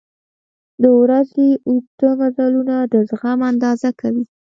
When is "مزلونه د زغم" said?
2.19-3.39